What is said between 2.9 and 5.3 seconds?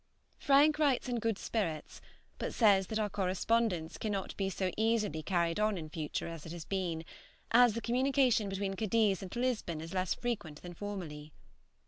our correspondence cannot be so easily